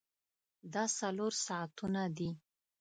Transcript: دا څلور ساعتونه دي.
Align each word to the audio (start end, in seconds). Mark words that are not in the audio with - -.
دا 0.73 0.83
څلور 0.99 1.31
ساعتونه 1.45 2.03
دي. 2.17 2.29